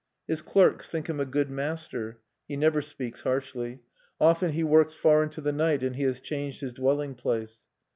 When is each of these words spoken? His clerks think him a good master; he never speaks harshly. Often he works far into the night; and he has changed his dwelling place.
His 0.27 0.41
clerks 0.41 0.89
think 0.89 1.07
him 1.09 1.19
a 1.19 1.25
good 1.27 1.51
master; 1.51 2.21
he 2.47 2.57
never 2.57 2.81
speaks 2.81 3.21
harshly. 3.21 3.81
Often 4.19 4.53
he 4.53 4.63
works 4.63 4.95
far 4.95 5.21
into 5.21 5.41
the 5.41 5.51
night; 5.53 5.83
and 5.83 5.95
he 5.95 6.01
has 6.05 6.19
changed 6.19 6.61
his 6.61 6.73
dwelling 6.73 7.13
place. 7.13 7.67